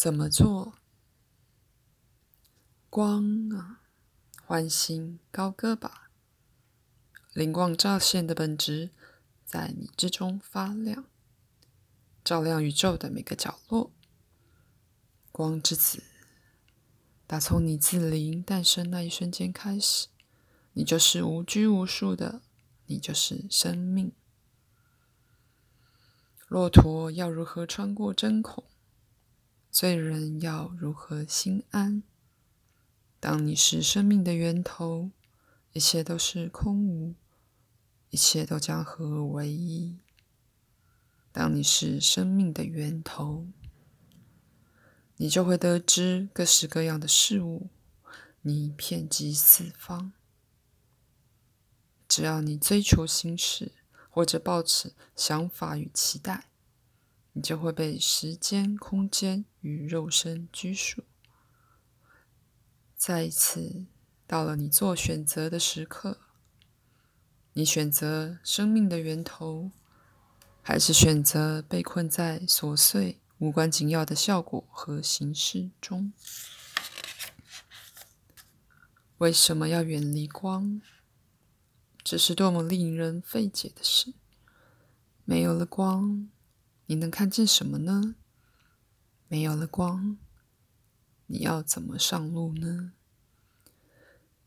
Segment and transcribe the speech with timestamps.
[0.00, 0.78] 怎么做？
[2.88, 3.82] 光啊，
[4.46, 6.08] 欢欣高歌吧！
[7.34, 8.92] 灵光乍现的本质
[9.44, 11.04] 在你之中发亮，
[12.24, 13.92] 照亮宇宙的每个角落。
[15.30, 16.02] 光之子，
[17.26, 20.08] 打从你自灵诞生那一瞬间开始，
[20.72, 22.40] 你就是无拘无束的，
[22.86, 24.12] 你就是生命。
[26.48, 28.64] 骆驼要如何穿过针孔？
[29.70, 32.02] 罪人要如何心安？
[33.20, 35.10] 当你是生命的源头，
[35.72, 37.14] 一切都是空无，
[38.10, 39.98] 一切都将合而为一。
[41.30, 43.46] 当你是生命的源头，
[45.18, 47.70] 你就会得知各式各样的事物，
[48.40, 50.12] 你遍及四方。
[52.08, 53.70] 只要你追求心事，
[54.08, 56.49] 或者抱持想法与期待，
[57.40, 61.04] 就会被时间、空间与肉身拘束。
[62.96, 63.86] 再一次
[64.26, 66.18] 到了你做选择的时刻，
[67.54, 69.70] 你选择生命的源头，
[70.62, 76.12] 还是选择被困在琐碎、无关紧要的效果和形式中？
[79.18, 80.80] 为什么要远离光？
[82.02, 84.14] 这是多么令人费解的事！
[85.24, 86.28] 没有了光，
[86.90, 88.16] 你能看见什么呢？
[89.28, 90.18] 没有了光，
[91.26, 92.94] 你要怎么上路呢？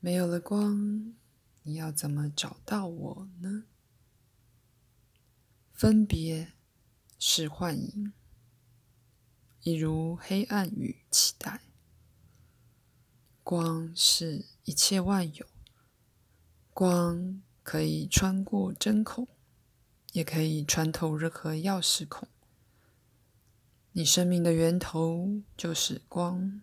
[0.00, 1.14] 没有了光，
[1.62, 3.66] 你要怎么找到我呢？
[5.72, 6.54] 分别
[7.20, 8.12] 是幻影，
[9.62, 11.60] 一如黑暗与期待。
[13.44, 15.46] 光是一切万有，
[16.72, 19.28] 光可以穿过针孔。
[20.14, 22.28] 也可以穿透任何钥匙孔。
[23.90, 26.62] 你生命的源头就是光，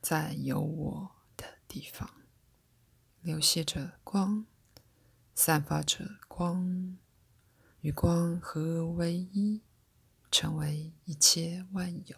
[0.00, 2.08] 在有我的地方，
[3.20, 4.46] 流泻着光，
[5.34, 6.96] 散发着光，
[7.82, 9.60] 与光合为一，
[10.30, 12.16] 成为一切万有。